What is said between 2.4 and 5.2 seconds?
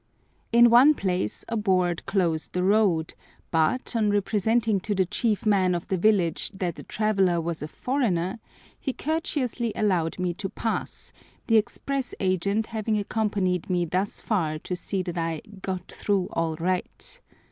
the road, but, on representing to the